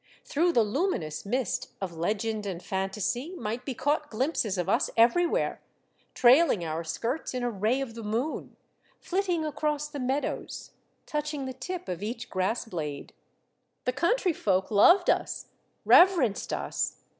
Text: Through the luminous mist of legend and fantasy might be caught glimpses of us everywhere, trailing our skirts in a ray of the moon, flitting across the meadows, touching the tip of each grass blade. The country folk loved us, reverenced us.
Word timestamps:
Through 0.25 0.53
the 0.53 0.63
luminous 0.63 1.27
mist 1.27 1.73
of 1.79 1.95
legend 1.95 2.47
and 2.47 2.63
fantasy 2.63 3.35
might 3.35 3.65
be 3.65 3.75
caught 3.75 4.09
glimpses 4.09 4.57
of 4.57 4.67
us 4.67 4.89
everywhere, 4.97 5.61
trailing 6.15 6.65
our 6.65 6.83
skirts 6.83 7.35
in 7.35 7.43
a 7.43 7.51
ray 7.51 7.81
of 7.81 7.93
the 7.93 8.01
moon, 8.01 8.55
flitting 8.99 9.45
across 9.45 9.87
the 9.87 9.99
meadows, 9.99 10.71
touching 11.05 11.45
the 11.45 11.53
tip 11.53 11.87
of 11.87 12.01
each 12.01 12.31
grass 12.31 12.65
blade. 12.65 13.13
The 13.85 13.93
country 13.93 14.33
folk 14.33 14.71
loved 14.71 15.07
us, 15.07 15.49
reverenced 15.85 16.51
us. 16.51 16.97